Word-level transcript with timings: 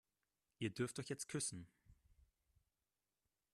Ihr 0.57 0.71
dürft 0.71 0.97
euch 0.97 1.09
jetzt 1.09 1.27
küssen. 1.27 1.67